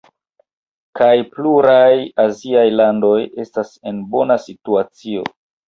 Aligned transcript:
kaj 0.99 1.11
pluraj 1.35 1.93
aziaj 2.25 2.65
landoj 2.79 3.13
estas 3.47 3.77
en 3.93 4.03
bona 4.17 4.43
situacio. 4.51 5.31